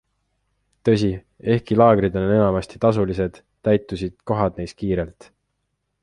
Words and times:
Tõsi, 0.87 1.09
ehkki 1.55 1.77
laagrid 1.81 2.17
on 2.21 2.25
enamasti 2.37 2.81
tasulised, 2.85 3.37
täitusid 3.69 4.17
kohad 4.31 4.57
neis 4.63 4.75
kiirelt. 4.81 5.29